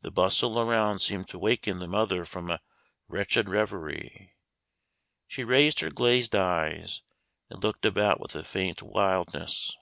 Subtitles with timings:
[0.00, 2.62] The bustle around seemed to waken the mother from a
[3.08, 4.32] wretched revery.
[5.28, 7.02] She raised her glazed eyes,
[7.50, 9.76] and looked about with a faint wildness.